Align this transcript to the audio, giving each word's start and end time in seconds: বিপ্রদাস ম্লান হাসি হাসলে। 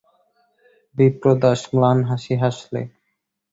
বিপ্রদাস 0.95 1.61
ম্লান 1.73 1.97
হাসি 2.09 2.33
হাসলে। 2.41 2.81